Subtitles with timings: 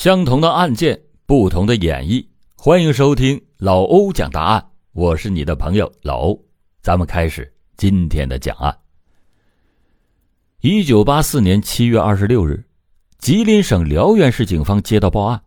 [0.00, 2.24] 相同的案件，不同的演绎。
[2.56, 6.42] 欢迎收听老欧讲答案，我是你的朋友老欧。
[6.80, 8.74] 咱们开始今天的讲案。
[10.62, 12.64] 一九八四年七月二十六日，
[13.18, 15.42] 吉林省辽源市警方接到报案，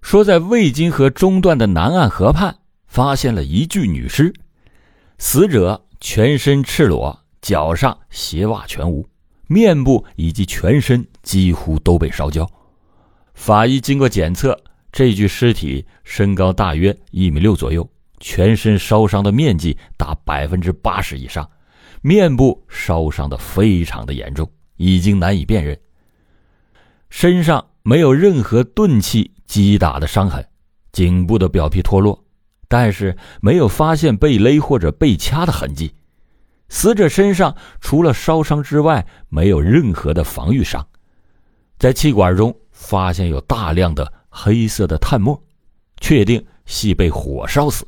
[0.00, 2.56] 说在渭津河中段的南岸河畔
[2.86, 4.32] 发现了一具女尸，
[5.18, 9.08] 死者全身赤裸，脚上鞋袜全无，
[9.48, 12.48] 面部以及全身几乎都被烧焦。
[13.38, 14.60] 法医经过检测，
[14.90, 21.48] 这具尸体身高大约一米六左右，全身烧伤的面积达百分之八十以上，
[22.02, 25.78] 面部烧伤的非常的严重，已经难以辨认。
[27.10, 30.44] 身上没有任何钝器击打的伤痕，
[30.90, 32.22] 颈部的表皮脱落，
[32.66, 35.94] 但是没有发现被勒或者被掐的痕迹。
[36.68, 40.84] 死者身上除了烧伤之外，没有任何的防御伤，
[41.78, 42.54] 在气管中。
[42.78, 45.42] 发现有大量的黑色的炭末，
[46.00, 47.84] 确定系被火烧死。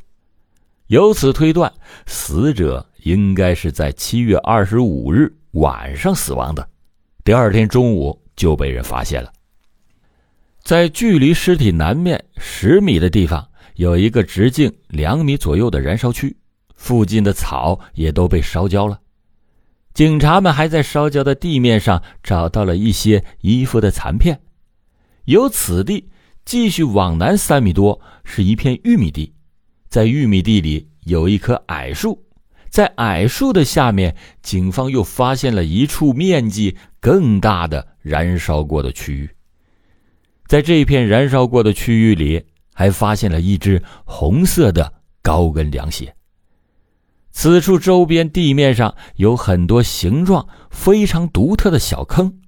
[0.89, 1.73] 由此推断，
[2.07, 6.69] 死者应该是在七月二十五日晚上死亡的，
[7.23, 9.33] 第二天中午就被人发现了。
[10.65, 16.37] 在距离尸体南面十米的地方，有一个直径两米左右的燃烧区，
[16.75, 19.01] 附近的草也都被烧焦了。
[19.95, 24.41] 警察们还在烧焦的地面上找到了一些衣服的残片。
[25.25, 26.09] 由此地
[26.45, 29.33] 继续往南三米多，是一片玉米地，
[29.89, 32.25] 在玉米地里有一棵矮树，
[32.69, 39.31] 在矮树的下面，警方又发现了一处面积更大的燃烧过的区域。
[40.47, 42.43] 在这片燃烧过的区域里，
[42.75, 46.13] 还发现了一只红色的高跟凉鞋。
[47.31, 52.41] 此处周边地面上有很多形状非常独特的小坑，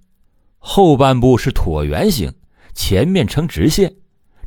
[0.59, 2.33] 后半部是椭圆形。
[2.75, 3.95] 前面呈直线，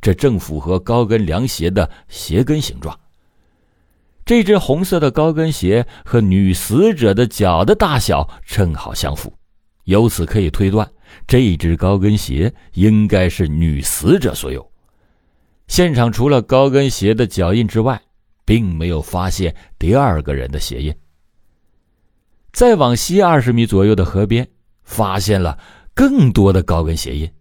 [0.01, 2.99] 这正符合高跟凉鞋的鞋跟形状。
[4.25, 9.31] 这只红色的高跟鞋和女死者的脚的大小正好相符，
[9.83, 10.91] 由此可以推断，
[11.27, 14.67] 这只高跟鞋应该是女死者所有。
[15.67, 18.01] 现场除了高跟鞋的脚印之外，
[18.45, 20.93] 并没有发现第二个人的鞋印。
[22.51, 24.47] 再往西二十米左右的河边，
[24.83, 25.59] 发现了
[25.93, 27.31] 更多的高跟鞋印。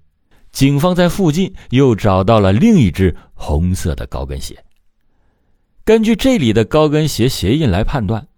[0.55, 4.57] 警方在附近又找到了另一只红色的高跟鞋。
[5.85, 8.29] 根据这里的高跟鞋鞋印来判断，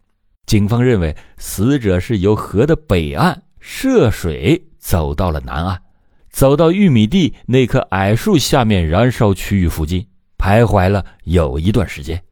[0.46, 5.82] 警方认为死者是由河的北岸涉水走到了南岸，
[6.30, 12.22] 走到玉米地那棵矮树下面燃烧区域附近徘徊了有一段时间。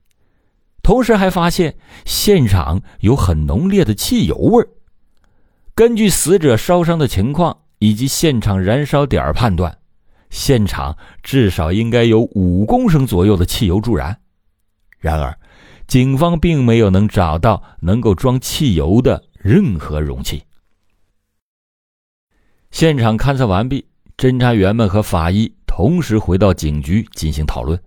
[0.82, 4.66] 同时还发现现场有很浓烈的汽油味
[5.74, 7.58] 根据死者烧伤的情况。
[7.84, 9.76] 以及现场燃烧点判断，
[10.30, 14.18] 现场至少应该有五公升左右的汽油助燃。
[14.98, 15.38] 然而，
[15.86, 20.42] 警方并没有能找到能够装汽油的任何容器。
[22.70, 27.78] 现场勘测完毕，侦查员们和法医同时回到警局进行讨论，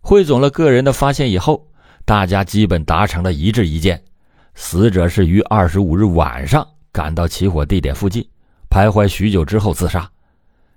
[0.00, 1.68] 汇总了个人的发现以后，
[2.04, 4.02] 大家基本达成了一致意见：
[4.56, 8.28] 死者是于二十五日晚上赶到起火地点附近。
[8.70, 10.08] 徘徊许久之后自杀，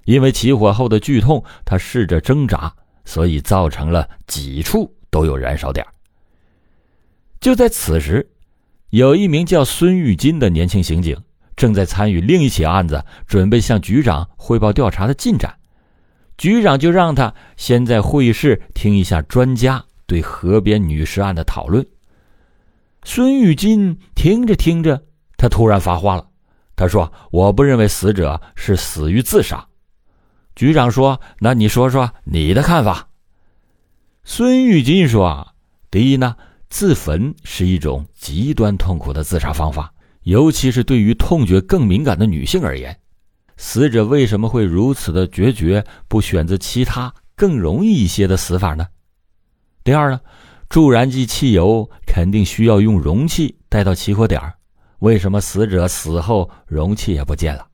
[0.06, 2.74] 因为起火后的剧痛，他试着挣扎，
[3.06, 5.86] 所以造成了几处都有燃烧点。
[7.40, 8.28] 就在此时，
[8.90, 11.16] 有一名叫孙玉金的年轻刑警
[11.56, 15.56] 正在参与另一起案子，准备向局长汇报调查的进展。
[16.36, 21.86] 局长就让他先在会议室听一下专家对河边女尸案的讨论。
[23.04, 25.04] 孙玉金听着听着，
[25.38, 26.28] 他突然发话了。
[26.76, 29.68] 他说：“我不认为死者是死于自杀。”
[30.56, 33.08] 局长说：“那你说说你的看法。”
[34.24, 35.54] 孙玉金说
[35.92, 36.36] ：“第一呢，
[36.70, 43.00] 自焚是一种极端痛苦的自杀方法，尤其是对于痛觉更敏感的女性而言。
[43.58, 48.88] 死者为什么会如此的决绝，不选择其他更容易一些的死法呢？
[49.84, 50.22] 第二呢，
[50.70, 54.42] 助燃剂汽油肯定需要用容器带到起火点。”
[55.04, 57.68] 为什么死者死后容器也不见了？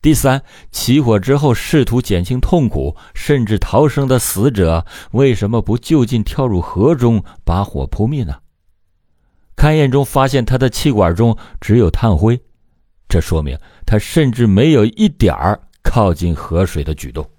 [0.00, 0.42] 第三，
[0.72, 8.40] 起火之后试图减轻痛苦甚至逃生的死者，为什么不就近跳入河中把火扑灭呢？
[9.54, 12.42] 勘验中发现他的气管中只有炭灰，
[13.08, 13.56] 这说明
[13.86, 17.30] 他甚至没有一点儿靠近河水的举动。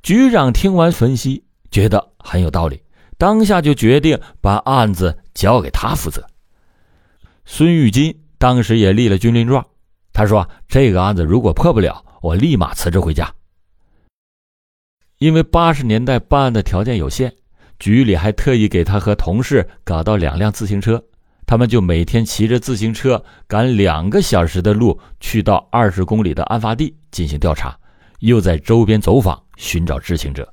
[0.00, 1.42] 局长听完分析，
[1.72, 2.80] 觉得很有道理，
[3.18, 6.24] 当下就决定把案子交给他负责。
[7.52, 9.66] 孙玉金当时也立了军令状，
[10.12, 13.34] 他说：“这个案子如果破不了，我立马辞职回家。”
[15.18, 17.34] 因为八十年代办案的条件有限，
[17.80, 21.02] 局里还特意给他和同事搞到两辆自行车，
[21.44, 27.76] 他们就每天骑着自行车赶两个小时的路，去到二十公里的案发地进行调查，
[28.20, 30.48] 又在周边走访寻找知情者。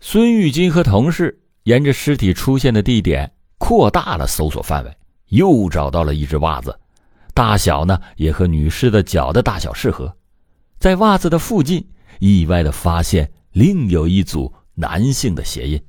[0.00, 4.97] 孙玉金和同事沿着尸体出现的地点扩大了搜索范围，
[5.28, 6.78] 又找到了一只袜子，
[7.34, 10.14] 大小呢也和女尸的脚的大小适合。
[10.78, 11.86] 在袜子的附近，
[12.18, 15.82] 意外的发现另有一组男性的鞋印。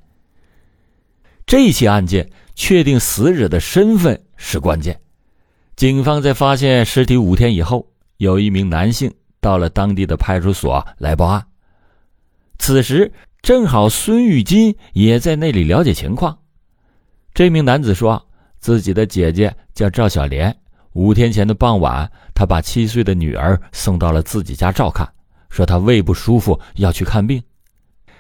[1.46, 5.00] 这起案件确定死者的身份是关键。
[5.76, 7.88] 警方在发现尸体五天以后，
[8.18, 11.46] 有一名男性到了当地的派出所来报案。
[12.58, 13.12] 此时。
[13.42, 16.40] 正好孙玉金也在那里了解情况。
[17.34, 18.28] 这名男子说，
[18.60, 20.56] 自己的姐姐叫赵小莲。
[20.94, 25.08] 五天前的傍晚，她把七岁的女儿送到了自己家照看，
[25.50, 27.42] 说她胃不舒服要去看病。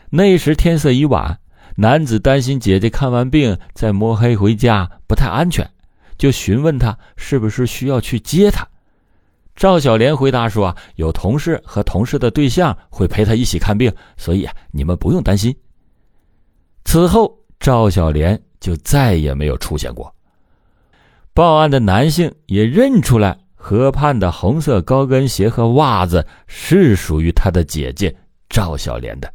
[0.10, 1.40] 那时天色已晚，
[1.76, 5.70] 男子担心姐姐看完病再摸黑回家不太安全，
[6.18, 8.68] 就询问她是不是需要去接她。
[9.56, 15.54] 赵小莲回答说：“有同事和同事的对象会陪她一起看病，所以你们不用担心。”
[16.86, 20.14] 此后，赵小莲就再也没有出现过。
[21.40, 28.14] 报案的男性也认出来，河畔的红色高跟鞋和袜子是属于他的姐姐
[28.50, 29.34] 赵小莲的。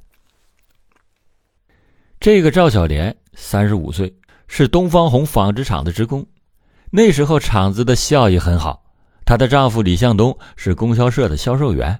[2.20, 4.14] 这个赵小莲三十五岁，
[4.48, 6.26] 是东方红纺织厂的职工，
[6.90, 8.84] 那时候厂子的效益很好。
[9.24, 11.98] 她的丈夫李向东是供销社的销售员，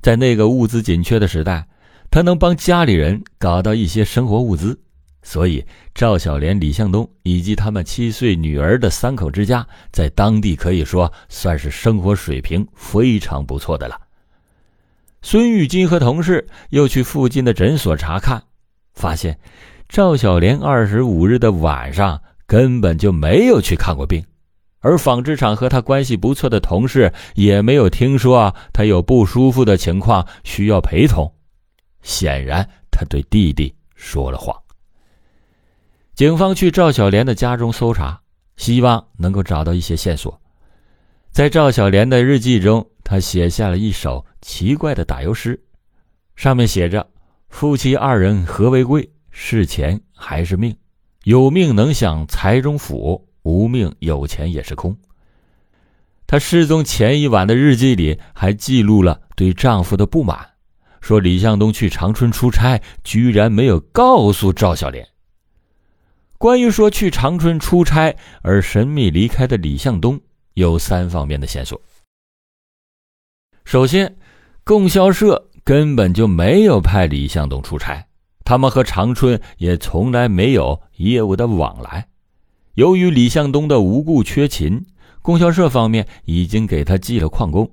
[0.00, 1.66] 在那个物资紧缺的时代，
[2.12, 4.78] 他能帮家里人搞到一些生活物资，
[5.22, 5.64] 所以
[5.94, 13.98] 赵小莲、李向东以及他们七岁女儿的三口之家，在当地可以说算是生活水平非常不错的了。
[15.22, 18.42] 孙玉金和同事又去附近的诊所查看，
[18.94, 19.38] 发现
[19.88, 24.24] 赵小莲二十五日的晚上根本就没有去看过病。
[24.80, 31.32] 而纺织厂和他关系不错的同事也没有听说啊他有不舒服的情况需要陪同，
[32.02, 34.60] 显然他对弟弟说了谎。
[36.14, 38.20] 警方去赵小莲的家中搜查，
[38.56, 40.40] 希望能够找到一些线索。
[41.30, 45.58] 在赵小莲的日记中，他写下了一首奇怪的打油诗，
[46.36, 47.08] 上面写着
[47.48, 49.10] ：“夫妻二人何为贵？
[49.30, 50.76] 是钱还是命？
[51.24, 54.96] 有命能享财中福。”无命有钱也是空。
[56.28, 60.38] 她失踪前一晚的日记里还记录了对丈夫的不满，
[61.00, 65.04] 说李向东去长春出差，居然没有告诉赵小莲。
[66.42, 70.20] 关于说去长春出差而神秘离开的李向东，
[70.54, 71.80] 有三方面的线索。
[73.64, 74.16] 首先，
[74.64, 78.04] 供销社根本就没有派李向东出差，
[78.44, 82.08] 他们和长春也从来没有业务的往来。
[82.74, 84.84] 由于李向东的无故缺勤，
[85.22, 87.70] 供销社方面已经给他记了旷工。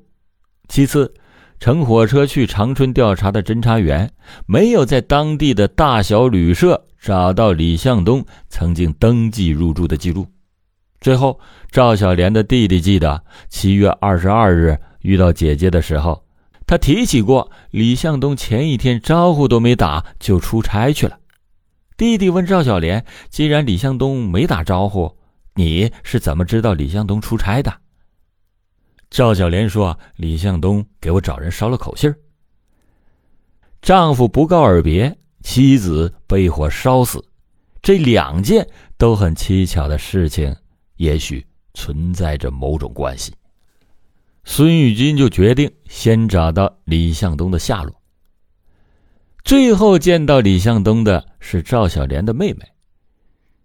[0.68, 1.12] 其次，
[1.60, 4.12] 乘火车去长春调查的侦查员
[4.45, 10.28] 没有在当地的大小旅社找到李向东曾经登记入住的记录。
[11.01, 11.40] 最后，
[11.72, 16.25] 赵小莲的弟弟记得七月二十二日遇到姐姐的时候，
[16.68, 21.18] 他提起过李向东前一天招呼都没打就出差去了。
[21.96, 25.18] 弟弟问赵小莲：“既然李向东没打招呼，
[25.56, 27.74] 你是怎么知道李向东出差的？”
[29.10, 32.15] 赵小莲说：“李向东给我找人捎了口信儿
[33.82, 37.24] 丈夫不告而别，妻子被火烧死，
[37.81, 38.67] 这两件
[38.98, 40.55] 都很蹊跷的事情，
[40.98, 43.34] 也许存在着某种关系。
[44.43, 47.96] 孙玉军就决定先找到李向东的下落。
[49.43, 52.65] 最后见到李向东的是赵小莲的妹妹。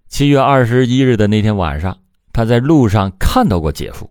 [0.08, 1.98] 七月二十一日的那天晚上，
[2.32, 4.10] 他在路上看到过姐夫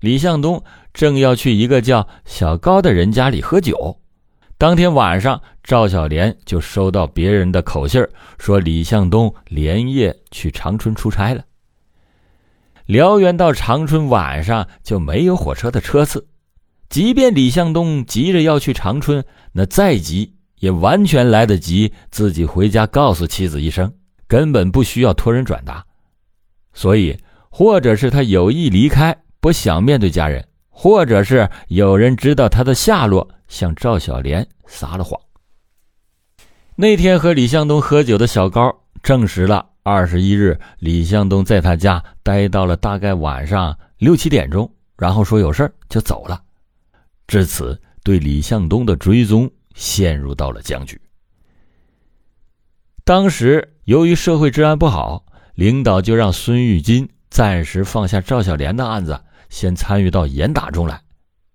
[0.00, 0.64] 李向东，
[0.94, 4.00] 正要去一个叫小高的人家里喝酒。
[4.62, 8.00] 当天晚上，赵小莲就收到别人的口信
[8.38, 11.42] 说李向东连夜去长春出差了。
[12.86, 16.28] 辽源到长春晚上就没有火车的车次，
[16.88, 20.32] 即便李向东急着要去长春，那再急。
[20.60, 23.92] 也完全来得及自己回家告诉妻子一声，
[24.28, 25.84] 根本不需要托人转达。
[26.72, 27.18] 所以，
[27.50, 30.40] 或者是他有意离开，不想面对家人；
[30.72, 35.20] 或者是有人知道他的下落，向赵小莲撒了谎。
[36.74, 38.74] 那天和李向东喝酒的小高
[39.04, 46.42] 证实了，二十一日李向东在他家待到了大概晚上六七点钟，然后说有事就走了。
[47.28, 49.48] 至此，对李向东的追踪。
[49.74, 51.00] 陷入到了僵局。
[53.04, 55.24] 当时由于社会治安不好，
[55.54, 59.18] 领导就让孙玉金暂时放下赵小莲的案子，
[59.52, 61.02] 先参与到严打中来。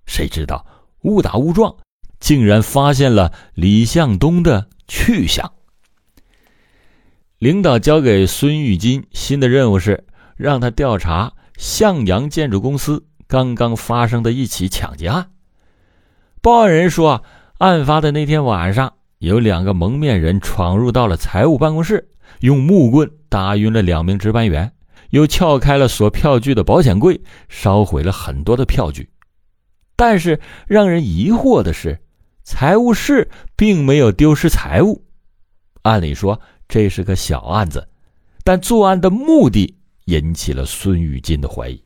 [0.05, 0.63] 谁知道
[1.01, 1.75] 误打误撞，
[2.19, 5.51] 竟然发现了李向东的去向。
[7.39, 10.05] 领导交给孙玉金新的任务是
[10.37, 15.31] 让他调查向阳建筑公司刚刚发生的一起抢劫案。
[16.41, 17.23] 报案人说，
[17.57, 22.09] 案发的那天晚上，有两个蒙面人闯入到了财务办公室，
[22.41, 24.71] 用木棍打晕了两名值班员，
[25.09, 29.09] 又撬开了锁票据的保险柜，烧毁了很多的票据。
[29.95, 31.99] 但是让人疑惑的是，
[32.43, 35.03] 财务室并没有丢失财物。
[35.81, 36.39] 按理说。
[36.69, 37.87] 这是个小案子，
[38.43, 39.73] 但作案的目的
[40.03, 41.81] 引起了孙玉金的怀疑。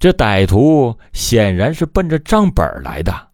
[0.00, 3.28] 这歹徒显然是奔着账本来的，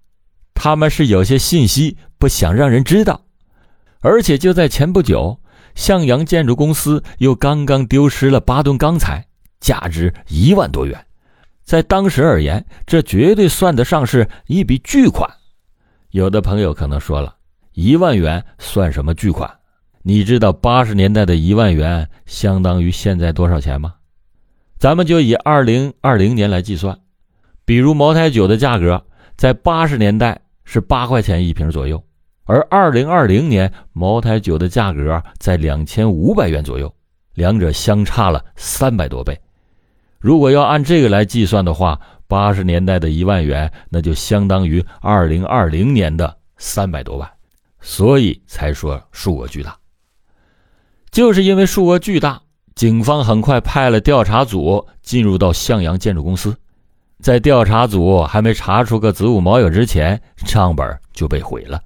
[0.52, 3.24] 他们是有些信息不想让人知道。
[4.00, 5.40] 而且就在前不久，
[5.78, 9.24] 向阳建筑公司又刚刚丢失了八吨钢材，
[9.60, 11.06] 价值一万多元。
[11.62, 15.30] 在当时而言，这绝对算得上是一笔巨款。
[16.10, 17.36] 有的朋友可能说了，
[17.74, 19.48] 一万元算什么巨款？
[20.02, 23.94] 你知道八十年代的一万元相当于现在多少钱吗？
[24.80, 26.98] 咱们就以二零二零年来计算，
[27.64, 29.06] 比如茅台酒的价格
[29.36, 32.02] 在八十年代是八块钱一瓶左右，
[32.48, 36.90] 而二零二零年茅台酒的价格在两千五百元左右，
[37.34, 39.38] 两者相差了三百多倍。
[40.18, 47.30] 如果要按这个来计算的话，八十年代的一万元那就相当于二零二零年的三百多万，
[47.82, 49.76] 所以才说数额巨大。
[51.10, 52.40] 就是因为数额巨大，
[52.74, 56.56] 警方很快派了调查组进入到向阳建筑公司，
[57.20, 61.78] 在调查组还没查出个子午卯酉之前，账本就被毁了。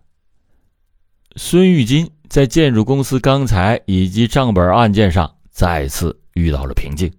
[1.36, 7.12] 孙玉金在建筑公司钢材以及账本案件上再次遇到了瓶颈。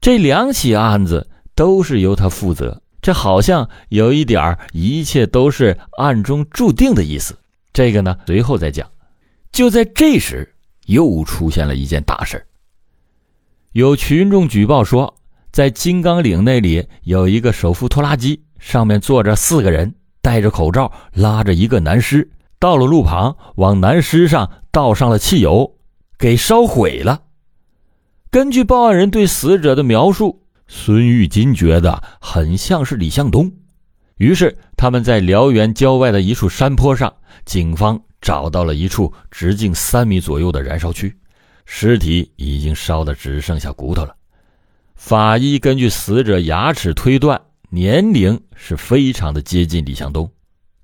[0.00, 7.38] 这两起案子都是由他负责，这好像有一点一切都是暗中注定的意思。
[7.72, 8.90] 这个呢，随后再讲。
[9.50, 10.48] 就在这时。
[10.86, 12.44] 又出现了一件大事
[13.70, 15.14] 有群众举报说，
[15.52, 22.28] 在金刚岭那里有一个手扶拖拉机，上面坐着四个人，戴着口罩，拉着一个男尸，
[22.62, 25.78] 到了路旁，往男尸上倒上了汽油，
[26.16, 27.22] 给烧毁了。
[28.30, 33.50] 根据报案人对死者的描述，孙玉金觉得很像是李向东，
[34.18, 37.12] 于是他们在辽源郊外的一处山坡上，
[37.44, 38.00] 警方。
[38.20, 41.12] 找到了一处直径三米左右的燃烧区，
[41.64, 44.14] 尸体已经烧得只剩下骨头了。
[44.94, 50.30] 法医根据死者牙齿推断，年龄是非常的接近李向东，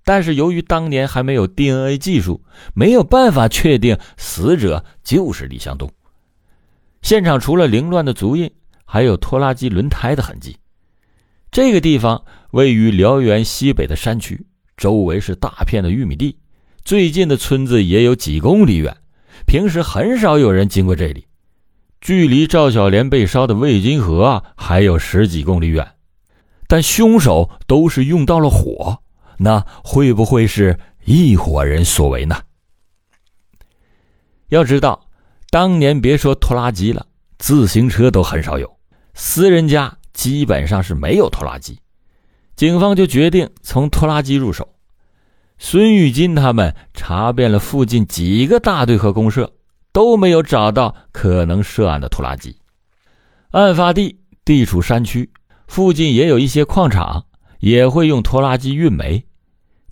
[0.08, 5.92] 但是由于当年还没有 DNA 技术，没有办法确定死者就是李向东。
[7.02, 8.50] 现场除了凌乱的足印，
[8.86, 10.56] 还有拖拉机轮胎的痕迹。
[11.50, 14.46] 这个地方位于辽源西北的山区，
[14.78, 16.38] 周围是大片的玉米地。
[16.86, 18.96] 最近的村子也有几公里远，
[19.46, 21.26] 平时很少有人经过这里。
[22.00, 25.86] 距离赵小莲被烧的魏金河啊还有十几公里远，
[26.66, 29.02] 但凶手都是用到了火，
[29.38, 32.36] 那会不会是一伙人所为呢？
[34.48, 35.08] 要知道，
[35.50, 37.06] 当年别说拖拉机了，
[37.38, 38.78] 自行车都很少有，
[39.14, 41.78] 私人家基本上是没有拖拉机。
[42.56, 44.68] 警方就决定从拖拉机入手。
[45.58, 49.52] 孙玉金他们查遍了附近几个大队和公社，
[49.92, 52.56] 都没有找到可能涉案的拖拉机。
[53.50, 55.30] 案发地地处山区，
[55.66, 57.26] 附近也有一些矿场，
[57.60, 59.24] 也会用拖拉机运煤。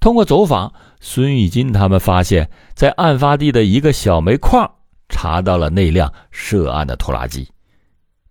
[0.01, 4.71] 通过走访，孙玉金他们发现，在案发地的一个小煤矿
[5.09, 7.49] 查到了那辆涉案的拖拉机。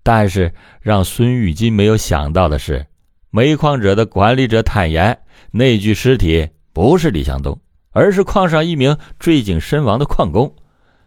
[0.04, 2.86] 但是让孙玉金没有想到的是，
[3.30, 5.18] 煤矿者的管理者坦言，
[5.52, 6.50] 那具尸体。
[6.74, 7.58] 不是李向东，
[7.92, 10.54] 而是矿上一名坠井身亡的矿工。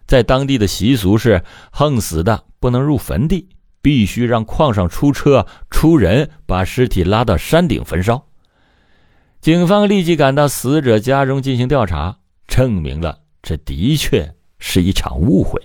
[0.07, 3.51] 在当地的习俗是，横死的不能入坟地，
[3.83, 8.28] 必须让矿上出车出人把尸体拉到山顶焚烧。
[9.49, 15.59] 警方立即赶到死者家中进行调查，证明了这的确是一场误会。